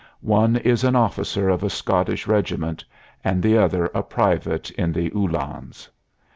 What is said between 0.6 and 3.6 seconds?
an officer of a Scottish regiment and the